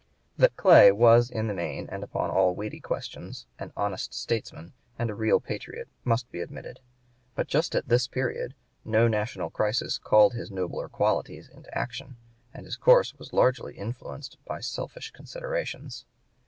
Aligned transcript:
That 0.35 0.55
Clay 0.55 0.91
was 0.91 1.29
in 1.29 1.45
the 1.45 1.53
main 1.53 1.87
and 1.87 2.03
upon 2.03 2.31
all 2.31 2.55
weighty 2.55 2.79
questions 2.79 3.45
an 3.59 3.71
honest 3.77 4.15
statesman 4.15 4.73
and 4.97 5.11
a 5.11 5.13
real 5.13 5.39
patriot 5.39 5.87
must 6.03 6.31
be 6.31 6.41
admitted, 6.41 6.79
but 7.35 7.45
just 7.47 7.75
at 7.75 7.87
this 7.87 8.07
period 8.07 8.55
no 8.83 9.07
national 9.07 9.51
crisis 9.51 9.99
called 9.99 10.33
his 10.33 10.49
nobler 10.49 10.89
qualities 10.89 11.49
into 11.49 11.77
action, 11.77 12.17
and 12.51 12.65
his 12.65 12.77
course 12.77 13.13
was 13.19 13.31
largely 13.31 13.77
influenced 13.77 14.39
by 14.43 14.59
selfish 14.59 15.11
considerations. 15.11 16.05